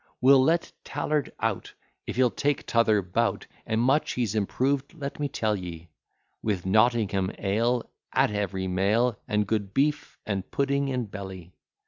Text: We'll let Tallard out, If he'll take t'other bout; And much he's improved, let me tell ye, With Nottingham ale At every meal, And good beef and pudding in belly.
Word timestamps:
We'll 0.19 0.41
let 0.43 0.71
Tallard 0.83 1.31
out, 1.41 1.73
If 2.07 2.15
he'll 2.15 2.31
take 2.31 2.65
t'other 2.65 3.03
bout; 3.03 3.45
And 3.67 3.79
much 3.79 4.13
he's 4.13 4.33
improved, 4.33 4.95
let 4.95 5.19
me 5.19 5.27
tell 5.27 5.55
ye, 5.55 5.89
With 6.41 6.65
Nottingham 6.65 7.31
ale 7.37 7.87
At 8.11 8.31
every 8.31 8.67
meal, 8.67 9.19
And 9.27 9.45
good 9.45 9.75
beef 9.75 10.17
and 10.25 10.49
pudding 10.49 10.87
in 10.87 11.05
belly. 11.05 11.53